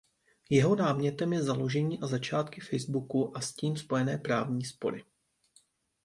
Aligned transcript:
Jeho 0.49 0.75
námětem 0.75 1.33
je 1.33 1.41
založení 1.43 1.99
a 1.99 2.07
začátky 2.07 2.61
Facebooku 2.61 3.37
a 3.37 3.41
s 3.41 3.53
tím 3.53 3.77
spojené 3.77 4.17
právní 4.17 4.65
spory. 4.65 5.05